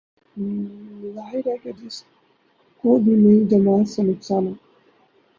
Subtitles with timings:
[1.15, 2.03] ظاہر ہے جس کس
[2.83, 4.53] کو بھی نئی جماعت سے نقصان ہو